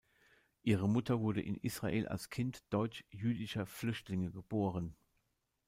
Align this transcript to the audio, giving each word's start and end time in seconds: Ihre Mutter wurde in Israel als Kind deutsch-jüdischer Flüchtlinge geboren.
Ihre 0.63 0.89
Mutter 0.89 1.19
wurde 1.19 1.43
in 1.43 1.57
Israel 1.57 2.07
als 2.07 2.31
Kind 2.31 2.63
deutsch-jüdischer 2.71 3.67
Flüchtlinge 3.67 4.31
geboren. 4.31 4.95